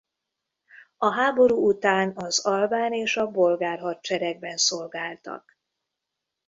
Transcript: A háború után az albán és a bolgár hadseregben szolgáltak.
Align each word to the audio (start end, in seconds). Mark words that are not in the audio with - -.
A 0.97 1.13
háború 1.13 1.67
után 1.67 2.11
az 2.15 2.45
albán 2.45 2.93
és 2.93 3.17
a 3.17 3.27
bolgár 3.31 3.79
hadseregben 3.79 4.57
szolgáltak. 4.57 5.57